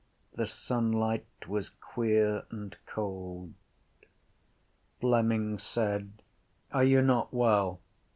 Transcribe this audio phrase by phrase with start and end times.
[0.33, 3.53] The sunlight was queer and cold.
[4.99, 6.23] Fleming said:
[6.71, 7.81] —Are you not well?